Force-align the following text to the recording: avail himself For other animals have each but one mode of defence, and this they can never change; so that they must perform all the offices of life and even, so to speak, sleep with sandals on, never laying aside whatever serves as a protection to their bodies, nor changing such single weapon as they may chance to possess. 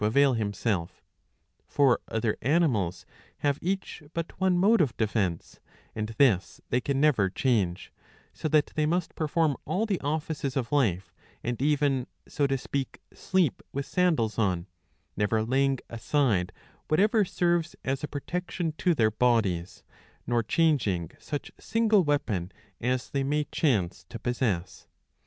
avail 0.03 0.33
himself 0.33 1.03
For 1.67 1.99
other 2.07 2.35
animals 2.41 3.05
have 3.41 3.59
each 3.61 4.01
but 4.15 4.41
one 4.41 4.57
mode 4.57 4.81
of 4.81 4.97
defence, 4.97 5.59
and 5.95 6.07
this 6.17 6.59
they 6.71 6.81
can 6.81 6.99
never 6.99 7.29
change; 7.29 7.93
so 8.33 8.47
that 8.47 8.71
they 8.73 8.87
must 8.87 9.13
perform 9.13 9.55
all 9.63 9.85
the 9.85 10.01
offices 10.01 10.57
of 10.57 10.71
life 10.71 11.13
and 11.43 11.61
even, 11.61 12.07
so 12.27 12.47
to 12.47 12.57
speak, 12.57 12.99
sleep 13.13 13.61
with 13.73 13.85
sandals 13.85 14.39
on, 14.39 14.65
never 15.15 15.43
laying 15.43 15.77
aside 15.87 16.51
whatever 16.87 17.23
serves 17.23 17.75
as 17.85 18.03
a 18.03 18.07
protection 18.07 18.73
to 18.79 18.95
their 18.95 19.11
bodies, 19.11 19.83
nor 20.25 20.41
changing 20.41 21.11
such 21.19 21.51
single 21.59 22.03
weapon 22.03 22.51
as 22.79 23.07
they 23.07 23.23
may 23.23 23.43
chance 23.51 24.03
to 24.09 24.17
possess. 24.17 24.87